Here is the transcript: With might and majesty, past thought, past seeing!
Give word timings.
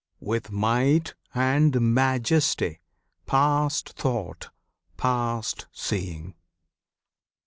With 0.19 0.49
might 0.51 1.13
and 1.35 1.79
majesty, 1.93 2.81
past 3.27 3.89
thought, 3.89 4.49
past 4.97 5.67
seeing! 5.71 6.33